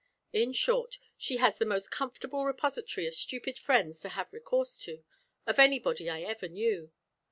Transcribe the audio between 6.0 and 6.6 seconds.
I ever